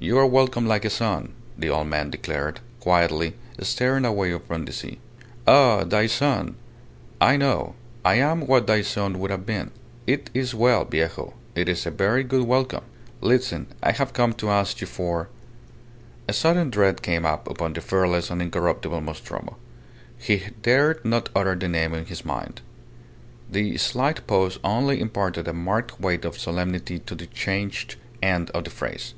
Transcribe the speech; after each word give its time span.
"You 0.00 0.18
are 0.18 0.26
welcome 0.26 0.66
like 0.66 0.84
a 0.84 0.90
son," 0.90 1.32
the 1.56 1.70
old 1.70 1.86
man 1.86 2.10
declared, 2.10 2.58
quietly, 2.80 3.36
staring 3.60 4.04
away 4.04 4.32
upon 4.32 4.64
the 4.66 4.72
sea. 4.72 4.98
"Ah! 5.46 5.84
thy 5.84 6.08
son. 6.08 6.56
I 7.22 7.36
know. 7.38 7.74
I 8.04 8.16
am 8.16 8.46
what 8.46 8.66
thy 8.66 8.82
son 8.82 9.18
would 9.20 9.30
have 9.30 9.46
been. 9.46 9.70
It 10.06 10.28
is 10.34 10.52
well, 10.54 10.84
viejo. 10.84 11.34
It 11.54 11.68
is 11.70 11.86
a 11.86 11.92
very 11.92 12.22
good 12.22 12.42
welcome. 12.42 12.82
Listen, 13.22 13.68
I 13.82 13.92
have 13.92 14.12
come 14.12 14.32
to 14.34 14.50
ask 14.50 14.80
you 14.80 14.86
for" 14.86 15.28
A 16.28 16.32
sudden 16.34 16.70
dread 16.70 17.00
came 17.00 17.24
upon 17.24 17.72
the 17.72 17.80
fearless 17.80 18.30
and 18.30 18.42
incorruptible 18.42 19.00
Nostromo. 19.00 19.56
He 20.18 20.48
dared 20.60 21.02
not 21.04 21.30
utter 21.36 21.54
the 21.54 21.68
name 21.68 21.94
in 21.94 22.06
his 22.06 22.26
mind. 22.26 22.60
The 23.50 23.78
slight 23.78 24.26
pause 24.26 24.58
only 24.64 25.00
imparted 25.00 25.46
a 25.46 25.54
marked 25.54 25.98
weight 26.00 26.24
and 26.26 26.34
solemnity 26.34 26.98
to 26.98 27.14
the 27.14 27.26
changed 27.26 27.94
end 28.20 28.50
of 28.50 28.64
the 28.64 28.70
phrase. 28.70 29.14